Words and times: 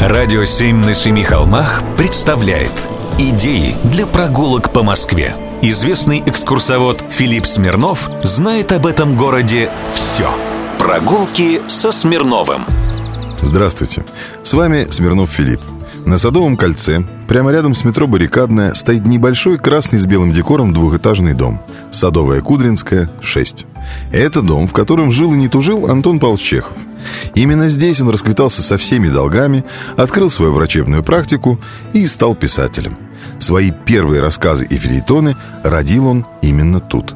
Радио 0.00 0.44
«Семь 0.44 0.84
на 0.84 0.92
семи 0.92 1.22
холмах» 1.22 1.82
представляет 1.96 2.72
Идеи 3.18 3.74
для 3.84 4.06
прогулок 4.06 4.70
по 4.70 4.82
Москве 4.82 5.34
Известный 5.62 6.22
экскурсовод 6.24 7.02
Филипп 7.08 7.46
Смирнов 7.46 8.10
знает 8.22 8.72
об 8.72 8.86
этом 8.86 9.16
городе 9.16 9.70
все 9.94 10.28
Прогулки 10.78 11.62
со 11.66 11.92
Смирновым 11.92 12.64
Здравствуйте, 13.40 14.04
с 14.42 14.52
вами 14.52 14.86
Смирнов 14.90 15.30
Филипп 15.30 15.62
на 16.04 16.18
Садовом 16.18 16.56
кольце, 16.56 17.02
прямо 17.26 17.50
рядом 17.50 17.74
с 17.74 17.84
метро 17.84 18.06
Баррикадная, 18.06 18.74
стоит 18.74 19.08
небольшой 19.08 19.58
красный 19.58 19.98
с 19.98 20.06
белым 20.06 20.30
декором 20.30 20.72
двухэтажный 20.72 21.34
дом. 21.34 21.60
Садовая 21.90 22.42
Кудринская, 22.42 23.10
6. 23.20 23.66
Это 24.12 24.40
дом, 24.40 24.68
в 24.68 24.72
котором 24.72 25.10
жил 25.10 25.34
и 25.34 25.36
не 25.36 25.48
тужил 25.48 25.90
Антон 25.90 26.20
Павлович 26.20 26.42
Чехов. 26.42 26.72
Именно 27.34 27.68
здесь 27.68 28.00
он 28.00 28.10
расквитался 28.10 28.62
со 28.62 28.78
всеми 28.78 29.08
долгами, 29.08 29.64
открыл 29.96 30.30
свою 30.30 30.52
врачебную 30.52 31.02
практику 31.02 31.60
и 31.92 32.06
стал 32.06 32.34
писателем. 32.34 32.98
Свои 33.38 33.70
первые 33.70 34.22
рассказы 34.22 34.66
и 34.66 34.76
филитоны 34.76 35.36
родил 35.62 36.06
он 36.06 36.26
именно 36.42 36.80
тут. 36.80 37.14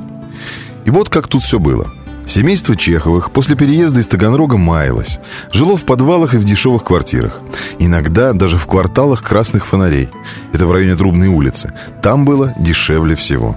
И 0.85 0.91
вот 0.91 1.09
как 1.09 1.29
тут 1.29 1.43
все 1.43 1.59
было– 1.59 1.91
Семейство 2.31 2.77
Чеховых 2.77 3.33
после 3.33 3.57
переезда 3.57 3.99
из 3.99 4.07
Таганрога 4.07 4.57
маялось. 4.57 5.19
Жило 5.51 5.77
в 5.77 5.85
подвалах 5.85 6.35
и 6.35 6.39
в 6.39 6.45
дешевых 6.45 6.85
квартирах. 6.85 7.41
Иногда 7.81 8.33
даже 8.33 8.57
в 8.57 8.67
кварталах 8.67 9.25
красных 9.25 9.67
фонарей. 9.67 10.11
Это 10.53 10.69
в 10.69 10.71
районе 10.71 10.95
Трубной 10.95 11.27
улицы. 11.27 11.73
Там 12.03 12.25
было 12.25 12.55
дешевле 12.57 13.17
всего. 13.17 13.57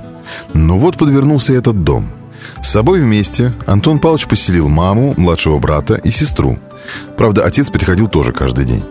Но 0.55 0.79
вот 0.79 0.97
подвернулся 0.97 1.53
этот 1.53 1.83
дом. 1.83 2.09
С 2.61 2.69
собой 2.69 3.01
вместе 3.01 3.53
Антон 3.65 3.99
Павлович 3.99 4.27
поселил 4.27 4.69
маму, 4.69 5.13
младшего 5.17 5.59
брата 5.59 5.95
и 5.95 6.11
сестру. 6.11 6.59
Правда, 7.17 7.45
отец 7.45 7.69
приходил 7.69 8.07
тоже 8.07 8.33
каждый 8.33 8.65
день. 8.65 8.83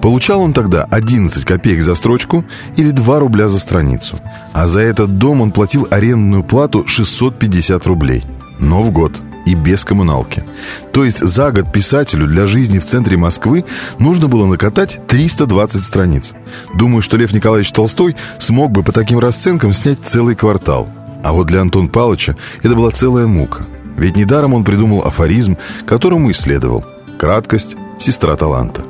Получал 0.00 0.42
он 0.42 0.52
тогда 0.52 0.84
11 0.84 1.44
копеек 1.44 1.82
за 1.82 1.94
строчку 1.94 2.44
или 2.76 2.90
2 2.90 3.18
рубля 3.18 3.48
за 3.48 3.58
страницу. 3.58 4.16
А 4.52 4.66
за 4.66 4.80
этот 4.80 5.18
дом 5.18 5.40
он 5.40 5.50
платил 5.50 5.88
арендную 5.90 6.44
плату 6.44 6.86
650 6.86 7.86
рублей– 7.86 8.24
но 8.62 8.82
в 8.82 8.92
год 8.92 9.20
и 9.44 9.54
без 9.54 9.84
коммуналки. 9.84 10.44
То 10.92 11.04
есть 11.04 11.18
за 11.18 11.50
год 11.50 11.72
писателю 11.72 12.26
для 12.26 12.46
жизни 12.46 12.78
в 12.78 12.84
центре 12.84 13.16
Москвы 13.16 13.64
нужно 13.98 14.28
было 14.28 14.46
накатать 14.46 15.00
320 15.08 15.82
страниц. 15.82 16.32
Думаю, 16.74 17.02
что 17.02 17.16
Лев 17.16 17.32
Николаевич 17.32 17.72
Толстой 17.72 18.16
смог 18.38 18.70
бы 18.70 18.84
по 18.84 18.92
таким 18.92 19.18
расценкам 19.18 19.72
снять 19.72 19.98
целый 20.04 20.36
квартал. 20.36 20.88
А 21.22 21.32
вот 21.32 21.46
для 21.46 21.60
Антона 21.60 21.88
Павловича 21.88 22.36
это 22.62 22.74
была 22.74 22.90
целая 22.90 23.26
мука. 23.26 23.66
Ведь 23.96 24.16
недаром 24.16 24.54
он 24.54 24.64
придумал 24.64 25.02
афоризм, 25.02 25.56
которому 25.86 26.30
исследовал. 26.32 26.84
Краткость– 27.18 27.76
сестра 27.98 28.36
таланта. 28.36 28.84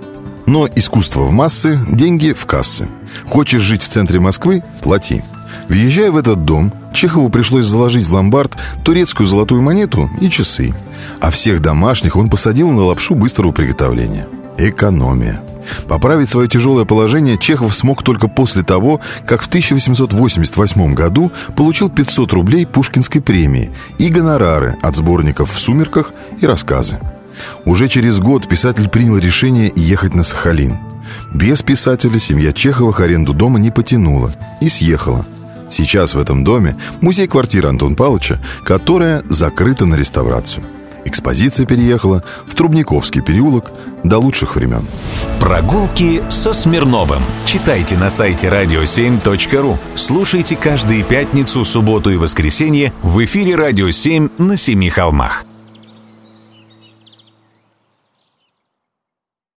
Но 0.47 0.67
искусство 0.75 1.23
в 1.23 1.33
массы, 1.33 1.79
деньги 1.91 2.33
в 2.33 2.47
кассы. 2.47 2.89
Хочешь 3.27 3.63
жить 3.63 3.83
в 3.83 3.89
центре 3.89 4.21
Москвы– 4.21 4.63
плати. 4.83 5.23
Въезжая 5.69 6.11
в 6.11 6.17
этот 6.17 6.45
дом, 6.45 6.73
Чехову 6.93 7.29
пришлось 7.29 7.67
заложить 7.67 8.07
в 8.07 8.15
ломбард 8.15 8.53
турецкую 8.85 9.27
золотую 9.27 9.63
монету 9.63 10.11
и 10.21 10.29
часы. 10.29 10.75
А 11.21 11.31
всех 11.31 11.61
домашних 11.61 12.17
он 12.17 12.29
посадил 12.29 12.71
на 12.71 12.85
лапшу 12.85 13.15
быстрого 13.15 13.53
приготовления. 13.53 14.27
Экономия. 14.69 15.43
Поправить 15.89 16.29
свое 16.29 16.49
тяжелое 16.49 16.85
положение 16.85 17.37
Чехов 17.39 17.75
смог 17.75 18.03
только 18.03 18.29
после 18.29 18.63
того, 18.63 19.01
как 19.27 19.43
в 19.43 19.49
1888 19.49 20.95
году 20.95 21.33
получил 21.57 21.91
500 21.91 22.33
рублей 22.33 22.67
Пушкинской 22.67 23.21
премии 23.21 23.71
и 23.99 24.09
гонорары 24.09 24.77
от 24.83 24.95
сборников 24.97 25.53
«В 25.53 25.61
сумерках» 25.61 26.13
и 26.41 26.47
«Рассказы». 26.47 26.99
Уже 27.65 27.89
через 27.89 28.21
год 28.21 28.49
писатель 28.49 28.89
принял 28.89 29.19
решение 29.19 29.73
ехать 29.75 30.15
на 30.15 30.23
Сахалин. 30.23 30.77
Без 31.35 31.63
писателя 31.63 32.19
семья 32.19 32.53
Чеховых 32.53 33.01
аренду 33.01 33.33
дома 33.33 33.59
не 33.59 33.71
потянула 33.71 34.33
и 34.61 34.69
съехала– 34.69 35.27
Сейчас 35.73 36.15
в 36.15 36.19
этом 36.19 36.45
доме 36.45 36.77
музей-квартира 37.01 37.71
Антон 37.71 37.97
Павловича, 37.97 38.39
которая 38.63 39.25
закрыта 39.31 39.87
на 39.87 39.95
реставрацию. 39.95 40.63
Экспозиция 41.05 41.67
переехала 41.67 42.23
в 42.47 42.55
Трубниковский 42.55 43.23
переулок 43.23 43.73
до 44.05 44.19
лучших 44.19 44.57
времен. 44.57 44.87
Прогулки 45.41 46.23
со 46.29 46.53
Смирновым. 46.53 47.23
Читайте 47.47 47.97
на 47.97 48.11
сайте 48.11 48.49
radio7.ru. 48.49 49.77
Слушайте 49.95 50.57
каждые 50.57 51.03
пятницу, 51.03 51.65
субботу 51.65 52.11
и 52.11 52.17
воскресенье 52.17 52.93
в 53.03 53.23
эфире 53.25 53.57
«Радио 53.57 53.89
7» 53.89 54.31
на 54.39 54.57
Семи 54.57 54.91
холмах. 54.91 55.45